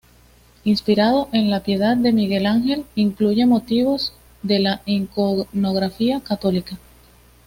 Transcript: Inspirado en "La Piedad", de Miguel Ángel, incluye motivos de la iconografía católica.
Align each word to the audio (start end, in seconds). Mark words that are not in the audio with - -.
Inspirado 0.63 1.29
en 1.31 1.51
"La 1.51 1.59
Piedad", 1.59 1.95
de 1.95 2.11
Miguel 2.11 2.47
Ángel, 2.47 2.85
incluye 2.95 3.45
motivos 3.45 4.13
de 4.41 4.57
la 4.57 4.81
iconografía 4.87 6.21
católica. 6.21 6.79